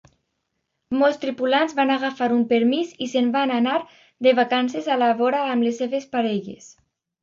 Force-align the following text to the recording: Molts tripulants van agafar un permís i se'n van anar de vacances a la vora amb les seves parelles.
Molts 1.01 1.19
tripulants 1.25 1.75
van 1.81 1.93
agafar 1.97 2.31
un 2.39 2.41
permís 2.55 2.97
i 3.07 3.11
se'n 3.13 3.31
van 3.37 3.55
anar 3.61 3.79
de 4.29 4.37
vacances 4.43 4.93
a 4.93 5.01
la 5.07 5.15
vora 5.23 5.47
amb 5.55 5.71
les 5.71 5.83
seves 5.85 6.15
parelles. 6.19 6.77